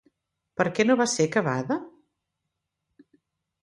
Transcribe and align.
Per 0.61 0.65
què 0.79 0.85
no 0.87 0.95
va 1.03 1.07
ser 1.13 1.29
acabada? 1.31 1.81